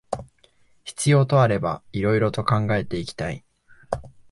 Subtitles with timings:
[0.83, 3.45] 必要とあれば色々と考えていきたい